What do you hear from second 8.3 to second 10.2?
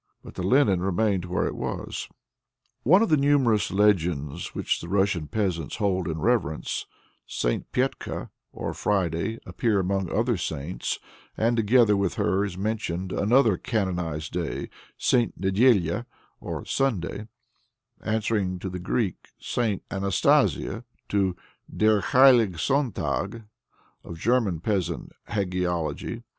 or Friday appears among the